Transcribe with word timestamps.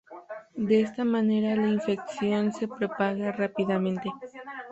De 0.55 0.81
esta 0.81 1.03
manera 1.05 1.55
la 1.55 1.67
infección 1.67 2.51
se 2.53 2.67
propaga 2.67 3.31
rápidamente. 3.33 4.09